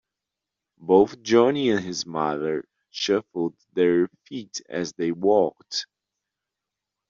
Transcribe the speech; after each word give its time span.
Both 0.79 1.21
Johnny 1.21 1.69
and 1.69 1.79
his 1.79 2.07
mother 2.07 2.67
shuffled 2.89 3.53
their 3.73 4.07
feet 4.25 4.59
as 4.67 4.93
they 4.93 5.11
walked. 5.11 5.85